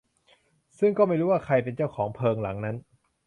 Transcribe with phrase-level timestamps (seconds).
[0.79, 2.75] ซึ่งก็ไม่รู้ว่าใครเป็นเจ้าของเพิงหลังนั้น